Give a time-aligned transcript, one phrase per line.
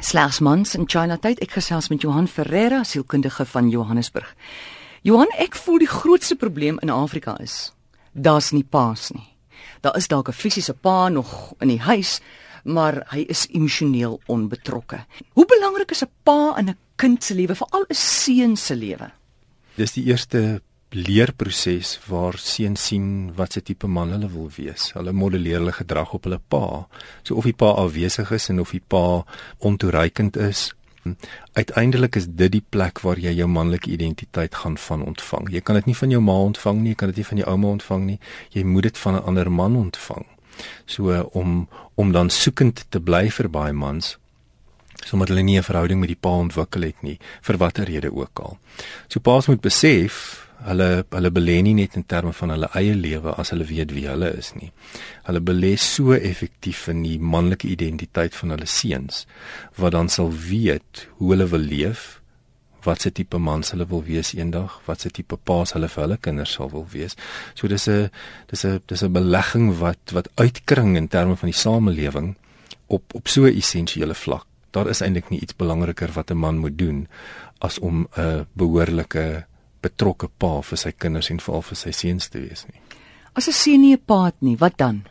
[0.00, 1.40] Slegs mans in China tyd.
[1.42, 4.34] Ek gesels met Johan Ferreira, sielkundige van Johannesburg.
[5.02, 7.72] Johan, ek voel die grootste probleem in Afrika is
[8.12, 9.26] daar's nie paas nie.
[9.80, 12.20] Daar is dalk 'n fisiese pa nog in die huis,
[12.64, 15.04] maar hy is emosioneel onbetrokke.
[15.32, 19.10] Hoe belangrik is 'n pa in 'n kind se lewe, veral 'n seun se lewe?
[19.74, 24.92] Dis die eerste leerproses waar seuns sien wat se tipe man hulle wil wees.
[24.96, 26.86] Hulle modelleer hulle gedrag op hulle pa.
[27.22, 29.24] So of die pa afwesig is en of die pa
[29.58, 30.70] ontoereikend is.
[31.52, 35.50] Uiteindelik is dit die plek waar jy jou manlike identiteit gaan van ontvang.
[35.52, 37.50] Jy kan dit nie van jou ma ontvang nie, jy kan dit nie van jou
[37.52, 38.18] ouma ontvang nie.
[38.56, 40.26] Jy moet dit van 'n ander man ontvang.
[40.86, 44.18] So om om dan soekend te bly vir baie mans
[45.04, 48.40] sommer hulle nie 'n verhouding met die pa ontwikkel het nie vir watter rede ook
[48.40, 48.58] al.
[49.08, 53.34] So paas moet besef hulle hulle belê nie net in terme van hulle eie lewe
[53.38, 54.70] as hulle weet wie hulle is nie.
[55.28, 59.26] Hulle belê so effektief in die manlike identiteit van hulle seuns
[59.76, 62.18] wat dan sal weet hoe hulle wil leef,
[62.86, 66.18] wat se tipe mans hulle wil wees eendag, wat se tipe paas hulle vir hulle
[66.26, 67.16] kinders sal wil wees.
[67.54, 68.10] So dis 'n
[68.50, 72.36] dis 'n dis 'n belegging wat wat uitkring in terme van die samelewing
[72.86, 74.46] op op so 'n essensiële vlak.
[74.70, 77.08] Daar is eintlik nie iets belangriker wat 'n man moet doen
[77.58, 79.46] as om 'n behoorlike
[79.82, 82.80] betrokke pa vir sy kinders en veral vir sy seuns te wees nie.
[83.34, 85.06] As 'n seun nie 'n pa het nie, wat dan?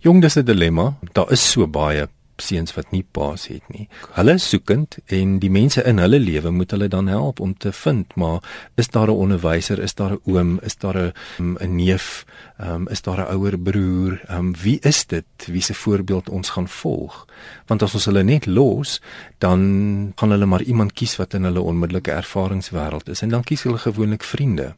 [0.00, 0.96] Jong, dis 'n dilemma.
[1.12, 2.08] Daar is so baie
[2.42, 3.88] seuns wat nie paas het nie.
[4.16, 7.72] Hulle is soekend en die mense in hulle lewe moet hulle dan help om te
[7.72, 8.42] vind, maar
[8.76, 12.24] is daar 'n onderwyser, is daar 'n oom, is daar 'n mm, 'n neef,
[12.60, 14.20] um, is daar 'n ouer broer?
[14.30, 15.24] Um, wie is dit?
[15.46, 17.26] Wie se voorbeeld ons gaan volg?
[17.66, 19.00] Want as ons hulle net los,
[19.38, 23.62] dan gaan hulle maar iemand kies wat in hulle onmiddellike ervaringswêreld is en dan kies
[23.62, 24.74] hulle gewoonlik vriende.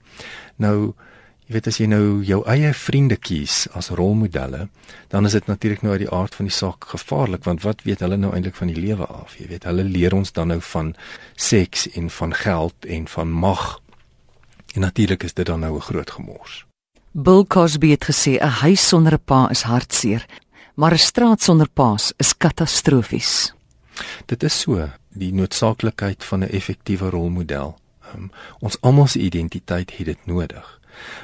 [0.57, 0.95] Nou
[1.51, 4.69] Jy weet as jy nou jou eie vriende kies as rolmodelle,
[5.11, 8.05] dan is dit natuurlik nou uit die aard van die saak gevaarlik want wat weet
[8.07, 9.35] hulle nou eintlik van die lewe af?
[9.35, 10.95] Jy weet, hulle leer ons dan nou van
[11.35, 13.67] seks en van geld en van mag.
[14.79, 16.65] En natuurlik is dit dan nou 'n groot gemors.
[17.11, 20.27] Bill Cosby het gesê 'n huis sonder 'n pa is hartseer,
[20.75, 23.55] maar 'n straat sonder pa's is katastrofies.
[24.27, 27.79] Dit is so, die noodsaaklikheid van 'n effektiewe rolmodel.
[28.15, 28.31] Um,
[28.61, 30.80] ons almal se identiteit het dit nodig.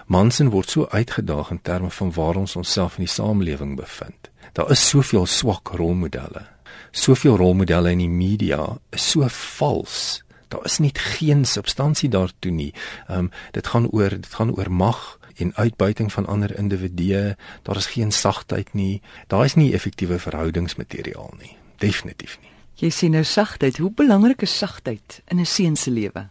[0.06, 4.30] Mansen word so uitgedaag in terme van waar ons onsself in die samelewing bevind.
[4.52, 6.46] Daar is soveel swak rolmodelle.
[6.90, 10.22] Soveel rolmodelle in die media is so vals.
[10.48, 12.72] Daar is net geen substansie daartoe nie.
[13.08, 17.36] Ehm um, dit gaan oor dit gaan oor mag en uitbuiting van ander individue.
[17.62, 19.02] Daar is geen sagtheid nie.
[19.26, 21.56] Daar is nie effektiewe verhoudingsmateriaal nie.
[21.76, 22.50] Definitief nie.
[22.76, 23.78] Jy sien nou sagtheid.
[23.80, 26.28] Hoe belangrik is sagtheid in 'n seun se lewe?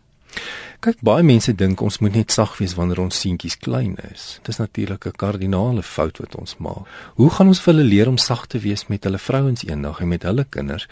[0.79, 4.39] Kyk, baie mense dink ons moet net sag wees wanneer ons seentjies klein is.
[4.43, 6.87] Dis natuurlik 'n kardinale fout wat ons maak.
[7.15, 10.07] Hoe gaan ons vir hulle leer om sag te wees met hulle vrouens eendag en
[10.07, 10.87] met hulle kinders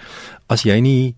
[0.47, 1.15] as jy nie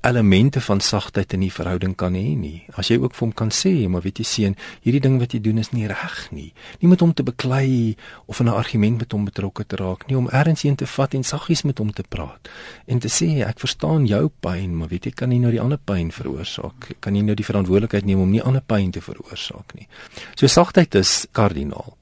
[0.00, 2.62] elemente van sagtheid in die verhouding kan hê nie.
[2.78, 5.40] As jy ook vir hom kan sê, maar weet jy seun, hierdie ding wat jy
[5.42, 6.52] doen is nie reg nie.
[6.82, 10.16] Nie met hom te beklei of in 'n argument met hom betrokke te raak nie,
[10.16, 12.48] om ergens heen te vat en saggies met hom te praat
[12.86, 15.78] en te sê ek verstaan jou pyn, maar weet jy kan nie nou die ander
[15.78, 16.96] pyn veroorsaak.
[17.00, 19.88] Kan nie nou die verantwoordelikheid neem om nie ander pyn te veroorsaak nie.
[20.36, 21.96] So sagtheid is kardinaal.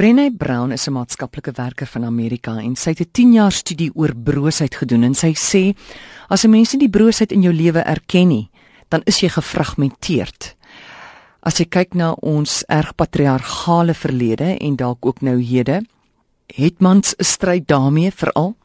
[0.00, 3.90] Brené Brown is 'n maatskaplike werker van Amerika en sy het 'n 10 jaar studie
[3.94, 5.76] oor broosheid gedoen en sy sê
[6.28, 8.50] as 'n mens nie die broosheid in jou lewe erken nie,
[8.88, 10.56] dan is jy gefragmenteerd.
[11.42, 15.84] As jy kyk na ons erg patriargale verlede en dalk ook nou hede,
[16.46, 18.56] het mans 'n stryd daarmee veral.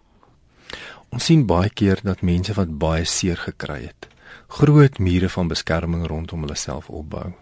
[1.09, 4.07] Ons sien baie keer dat mense wat baie seer gekry het,
[4.47, 7.34] groot mure van beskerming rondom hulle self opbou.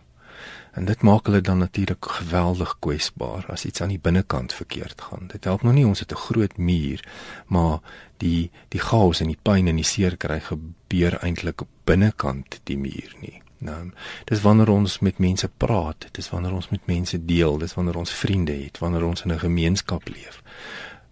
[0.74, 5.28] En dit maak hulle dan natuurlik geweldig kwesbaar as iets aan die binnekant verkeerd gaan.
[5.28, 7.04] Dit help nou nie ons het 'n groot muur,
[7.48, 7.80] maar
[8.18, 13.16] die die chaos en die pyn en die seer kry gebeur eintlik binnekant die muur
[13.20, 13.42] nie.
[13.58, 13.92] Nou,
[14.26, 18.12] dis wanneer ons met mense praat, dis wanneer ons met mense deel, dis wanneer ons
[18.12, 20.42] vriende het, wanneer ons in 'n gemeenskap leef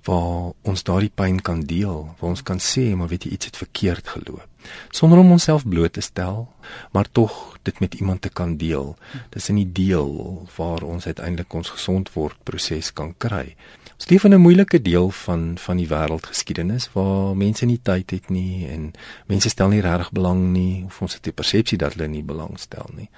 [0.08, 3.58] waar ons daardie pyn kan deel, waar ons kan sê maar weet jy iets het
[3.58, 4.48] verkeerd geloop.
[4.90, 6.48] Sonder om onsself bloot te stel,
[6.92, 8.96] maar tog dit met iemand te kan deel.
[9.30, 13.56] Dis in die deel waar ons uiteindelik ons gesond word proses kan kry.
[14.02, 18.30] Ons leef in 'n moeilike deel van van die wêreldgeskiedenis waar mense nie tyd het
[18.30, 18.92] nie en
[19.28, 22.60] mense stel nie regtig belang nie of ons het die persepsie dat hulle nie belang
[22.60, 23.10] stel nie.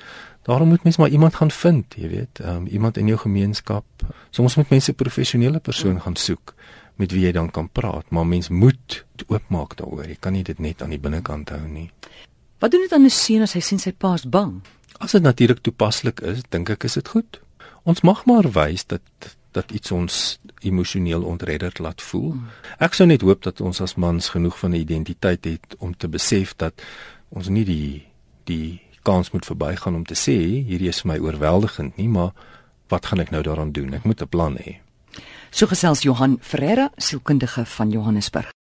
[0.42, 3.86] Daarom moet mens maar iemand gaan vind, jy weet, um, iemand in jou gemeenskap.
[4.30, 6.54] Soms moet mense 'n professionele persoon gaan soek
[6.96, 10.08] met wie jy dan kan praat, maar mens moet oopmaak daaroor.
[10.08, 11.90] Jy kan nie dit net aan die binnekant hou nie.
[12.60, 14.62] Wat doen dit dan 'n seun as hy sien sy pa's bang?
[15.00, 17.42] As dit natuurlik toepaslik is, dink ek is dit goed.
[17.84, 19.02] Ons mag maar wys dat
[19.54, 22.36] dat iets ons emosioneel ontredderd laat voel.
[22.80, 26.08] Ek sou net hoop dat ons as mans genoeg van 'n identiteit het om te
[26.08, 26.74] besef dat
[27.30, 28.06] ons nie die
[28.44, 32.32] die kans moet verbygaan om te sê hierdie is vir my oorweldigend nie, maar
[32.88, 33.94] wat gaan ek nou daaraan doen?
[33.94, 34.80] Ek moet 'n plan hê.
[35.54, 38.50] So gesels Johan Ferreira, sielkundige van Johannesburg.